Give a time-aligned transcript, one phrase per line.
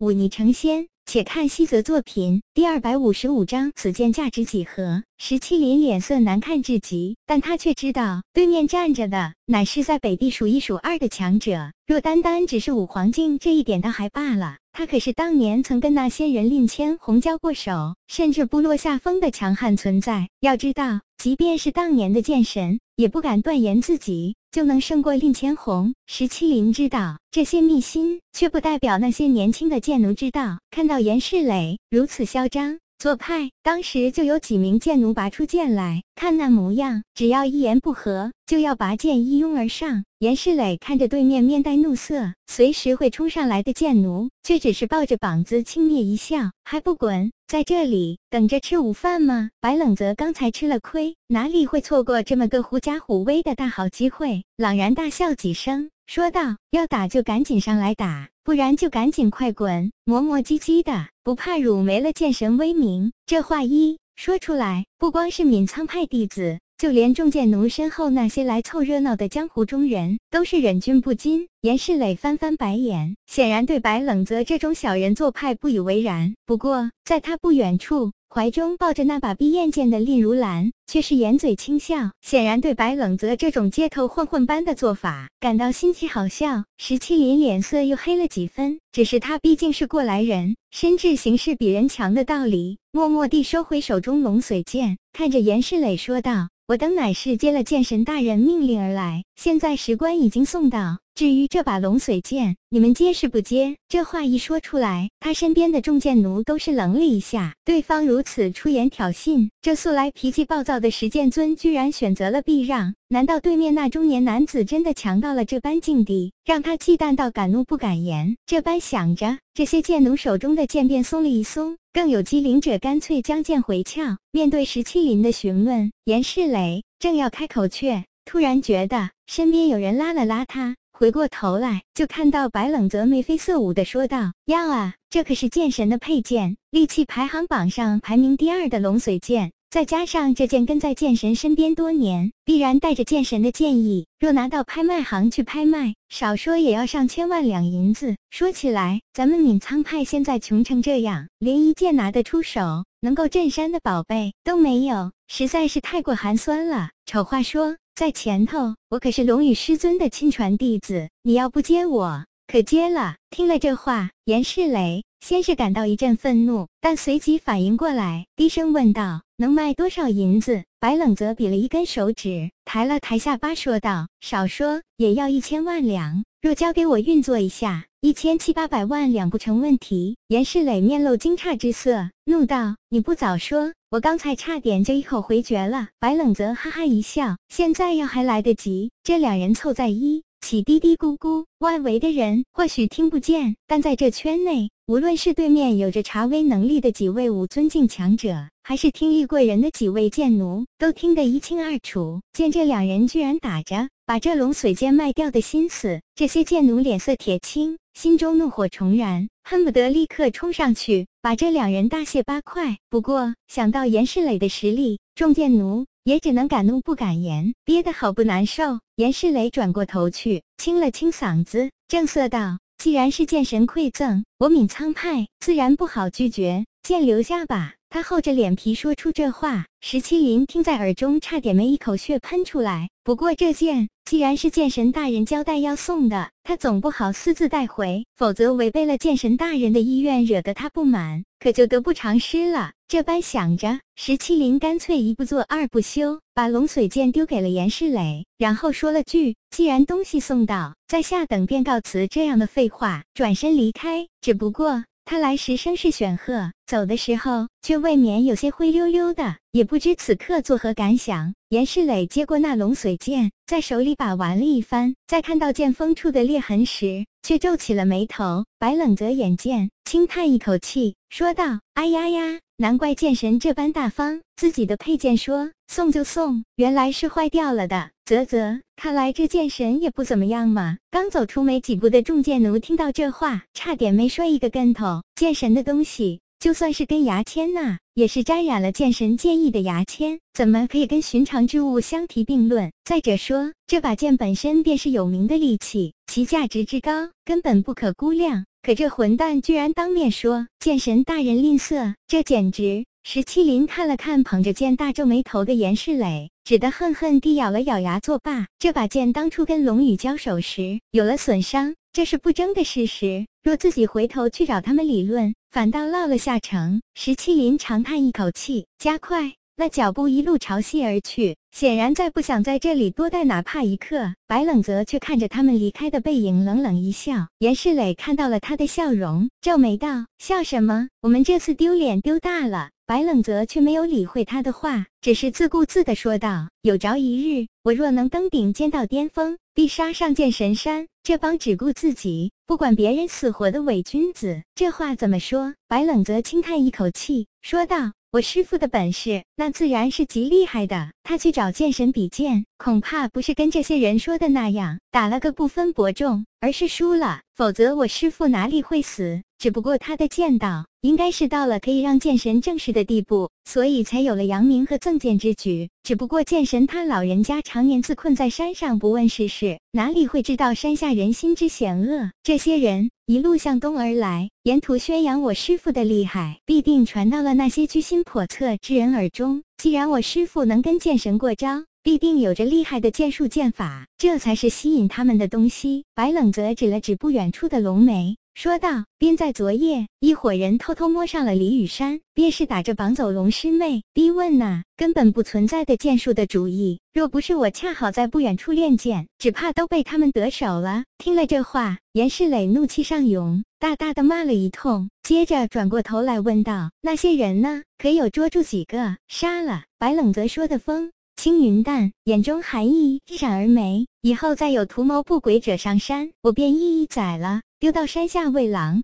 [0.00, 0.86] 忤逆成仙。
[1.06, 5.02] 且看西泽作品第二百五十五章，此剑价值几何？
[5.18, 11.72] 石麒麟脸色难看至极，但他却知道对面站着的乃是在北地数一数二的强者。
[11.84, 20.28] 若单单只是五黄境这一点倒还罢了，他可是当年曾跟那仙人令千红交过手，甚至不落下风的强悍存在。
[20.38, 24.36] 要知道，即便是当年的剑神，也不敢断言自己。
[24.50, 25.94] 就能胜过令千红。
[26.08, 30.58] 石麒麟知道这些秘辛，却不代表那些年轻的剑奴知道。
[30.72, 40.04] 看到严世磊如此嚣张做派，当时就有几名剑奴拔出剑来，看那模样，只要一言不合，就要拔剑一拥而上。
[40.18, 49.48] 严世磊看着对面面带怒色，随时会冲上来的剑奴，却只是抱着膀子轻蔑一笑，还不滚在这里等着吃午饭吗？
[49.62, 54.44] 白冷泽刚才吃了亏，哪里会错过这么个狐假虎威的大好机会？
[54.58, 66.58] 朗然大笑几声，说道：“要打就赶紧上来打，不然就赶紧快滚，磨磨唧唧的，不怕辱没了剑神威名。”这话一说出来，不光是闵苍派弟子。
[66.78, 71.46] 就连众剑奴身后那些来凑热闹的江湖中人，都是忍俊不禁。
[71.60, 76.34] 严世磊翻翻白眼，显然对白冷泽这种小人做派不以为然。
[76.44, 86.62] 不过，在他不远处，怀中抱着那把碧焰剑的令如兰，却是掩嘴轻笑，显然对白冷泽这种街头混混般的做法感到新奇好笑。
[86.78, 96.50] 石麒麟脸色又黑了几分，只是他毕竟是过来人，深知形势比人强的道理，默默地收回手中龙髓剑，看着严世磊说道。
[96.68, 101.00] 我等乃是接了剑神大人命令而来，现在石棺已经送到。
[101.14, 103.76] 至于这把龙髓剑，你们接是不接？
[103.88, 107.54] 这话一说出来，他身边的众剑奴都是愣了一下。
[107.64, 112.94] 对方如此出言挑衅，这素来脾气暴躁的石剑尊居然选择了避让。
[113.08, 118.36] 难道对面那中年男子真的强到了这般境地，让他忌惮到敢怒不敢言？
[118.46, 121.76] 这般想着，这些剑奴手中的剑便松了一松。
[121.92, 124.16] 更有机灵者干脆将剑回鞘。
[124.30, 130.76] 面对石麒麟的询问，严世磊正要开口，却突然觉得身边有人拉了拉他。
[131.00, 139.50] 回过头来，就看到白冷泽眉飞色舞的说道：“要啊，这可是剑神的佩剑，利器排行榜上排名第二的龙髓剑。
[139.70, 144.08] 再加上这剑跟在剑神身边多年，必然带着剑神的剑意。
[144.18, 148.16] 若拿到拍卖行去拍卖，少说也要上千万两银子。
[148.28, 156.90] 说起来，咱们闵苍派现在穷成这样，连一件拿得出手、能够镇山的宝贝都没有，实在是太过寒酸了。
[157.06, 163.16] 丑话说。”在前头，我可是龙宇师尊的亲传弟子，你要不接我，可接了。
[163.28, 176.24] 听了这话，严世磊先是感到一阵愤怒，但随即反应过来，低声问道：“能卖多少银子？”白冷泽比了一根手指，抬了抬下巴，说道：“少说也要一千万两。
[176.40, 185.88] 若交给我运作一下，一千七八百万两不成问题。”严世磊面露惊诧之色，怒道：“你不早说！”我刚才差点就一口回绝了。
[185.98, 188.90] 白冷泽哈哈一笑，现在要还来得及。
[189.02, 202.20] 这两人凑在一起嘀嘀咕咕，外围的人或许听不见，但在这圈内，无论是对面有着查威能力的几位武尊境强者，还是听玉贵人的几位剑奴，都听得一清二楚。
[202.32, 209.28] 见这两人居然打着把这龙髓剑卖掉的心思，这些剑奴脸色铁青，心中怒火重燃。
[209.42, 212.78] 恨不得立刻冲上去把这两人大卸八块。
[212.88, 218.78] 不过想到严世磊的实力，众剑奴也只能敢怒不敢言，憋得好不难受。
[218.94, 232.88] 严世磊转过头去，清了清嗓子，正色道：“既然是剑神馈赠，我闵苍派自然不好拒绝，剑留下吧。”他厚着脸皮说出这话，石麒麟听在耳中，差点没一口血喷出来。
[233.02, 242.74] 不过这剑既然是剑神大人交代要送的，他总不好私自带回，否则违背了剑神大人的意愿，惹得他不满，可就得不偿失了。
[242.86, 254.06] 这般想着，石麒麟干脆一不做二不休，把龙髓剑丢给了严世磊，然后说了句：“既然东西送到，在下等便告辞。”这样的废话，转身离开。
[254.20, 254.84] 只不过。
[255.10, 261.34] 他来时声势显赫，走的时候却未免有些灰溜溜的，也不知此刻作何感想。
[261.48, 268.44] 严世磊接过那龙髓剑，在手里把玩了一番，在看到剑锋处的裂痕时，却皱起了眉头。
[268.60, 280.78] 白冷泽眼见，轻叹一口气，说道：“哎呀呀，难怪剑神这般大方，自己的佩剑说送就送，原来是坏掉了的。”啧啧，看来这剑神也不怎么样嘛。
[280.90, 285.04] 刚走出没几步的众剑奴听到这话，差点没摔一个跟头。
[285.14, 292.72] 剑神的东西，就算是根牙签呐，也是沾染了剑神剑意的牙签，怎么可以跟寻常之物相提并论？
[292.84, 298.44] 再者说，这把剑本身便是有名的利器，其价值之高，根本不可估量。
[298.62, 302.84] 可这混蛋居然当面说剑神大人吝啬，这简直……
[303.02, 308.46] 石麒麟看了看捧着剑大皱眉头的严世磊，只得恨恨地咬了咬牙作罢。
[308.58, 313.26] 这把剑当初跟龙宇交手时有了损伤，这是不争的事实。
[313.42, 316.82] 若自己回头去找他们理论，反倒落了下乘。
[316.94, 321.36] 石麒麟长叹一口气，加快那脚步，一路朝西而去。
[321.50, 324.14] 显然再不想在这里多待哪怕一刻。
[324.26, 327.28] 白冷泽却看着他们离开的背影，冷冷一笑。
[327.40, 330.88] 严世磊看到了他的笑容，皱眉道：“笑什么？
[331.02, 340.88] 我们这次丢脸丢大了。”白冷泽却没有理会他的话，只是自顾自地说道：“有朝一日，我若能登顶剑道巅峰，必杀上剑神山。
[341.02, 347.92] 这帮只顾自己，不管别人死活的伪君子，这话怎么说？”白冷泽轻叹一口气，说道。
[348.12, 350.90] 我师傅的本事，那自然是极厉害的。
[351.04, 357.20] 他去找剑神比剑，恐怕不是跟这些人说的那样，打了个不分伯仲，而是输了。
[357.40, 359.22] 否则我师父哪里会死？
[359.38, 365.70] 只不过他的剑道应该是到了可以让剑神正视的地步，所以才有了扬名和赠剑之举。
[365.82, 372.10] 只不过剑神他老人家常年自困在山上，不问世事，哪里会知道山下人心之险恶？
[372.22, 379.42] 这些人一路向东而来，沿途宣扬我师父的厉害，必定传到了那些居心叵测之人耳中。
[379.56, 385.84] 既然我师父能跟剑神过招，必定有着厉害的剑术剑法，这才是吸引他们的东西。
[385.94, 396.80] 白冷泽指了指不远处的龙眉，说道：“便在昨夜，一伙人偷偷摸上了李雨山，便是打着绑走龙师妹、逼问那根本不存在的剑术的主意。
[396.92, 407.62] 若不是我恰好在不远处练剑，只怕都被他们得手了。”听了这话，严世磊怒气上涌，大大的骂了一通，接着转过头来问道：“那些人呢？
[407.78, 408.98] 可有捉住几个？
[409.08, 410.92] 杀了？”白冷泽说的风。
[411.22, 413.86] 青云淡，眼中寒意一闪而没。
[414.00, 418.78] 以后再有图谋不轨者上山，我便一一宰了，丢到山下喂狼。